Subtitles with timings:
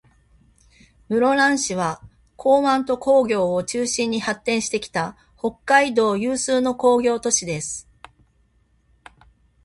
[1.09, 2.01] 室蘭市は、
[2.35, 7.87] 港湾と工業を中心に発展してきた、北海道有数の工業都市です。